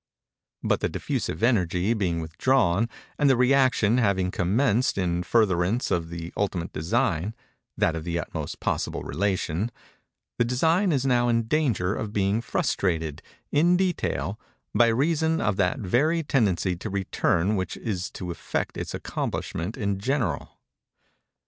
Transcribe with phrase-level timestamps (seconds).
[0.63, 6.33] But the diffusive energy being withdrawn, and the rëaction having commenced in furtherance of the
[6.35, 13.21] ultimate design—that of the utmost possible Relation—this design is now in danger of being frustrated,
[13.51, 14.39] in detail,
[14.73, 19.99] by reason of that very tendency to return which is to effect its accomplishment in
[19.99, 20.57] general.